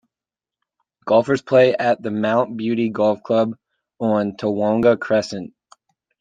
[1.05, 3.53] Golfers play at the Mount Beauty Golf Club
[3.99, 5.53] on Tawonga Crescent.